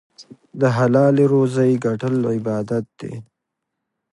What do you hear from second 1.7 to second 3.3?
ګټل عبادت دی.